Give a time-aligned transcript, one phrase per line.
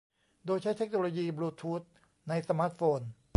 [0.45, 1.81] โดยใช้เทคโนโลยีบลูธูท
[2.29, 3.01] ในสมาร์ทโฟน